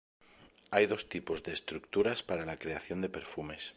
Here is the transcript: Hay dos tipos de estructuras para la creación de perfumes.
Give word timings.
Hay 0.71 0.87
dos 0.87 1.09
tipos 1.09 1.43
de 1.43 1.53
estructuras 1.53 2.23
para 2.23 2.43
la 2.43 2.57
creación 2.57 3.01
de 3.01 3.09
perfumes. 3.09 3.69